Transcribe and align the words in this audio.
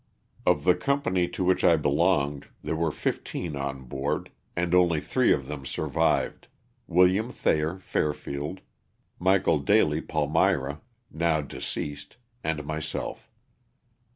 Of 0.47 0.63
the 0.63 0.73
company 0.73 1.27
to 1.27 1.43
which 1.43 1.63
I 1.63 1.75
belonged 1.75 2.47
there 2.63 2.75
were 2.75 2.89
fifteen 2.89 3.55
on 3.55 3.83
board 3.83 4.31
and 4.55 4.73
only 4.73 4.99
three 4.99 5.31
of 5.31 5.45
them 5.47 5.63
survived; 5.63 6.47
William 6.87 7.31
Thayer, 7.31 7.77
Fairfield; 7.77 8.61
Michael 9.19 9.59
Daley, 9.59 10.01
Palmyra, 10.01 10.81
now 11.11 11.41
deceased, 11.41 12.17
and 12.43 12.65
myself. 12.65 13.29